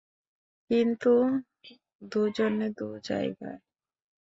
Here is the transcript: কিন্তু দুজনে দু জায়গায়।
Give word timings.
কিন্তু 0.69 1.11
দুজনে 2.11 2.67
দু 2.77 2.87
জায়গায়। 3.03 3.59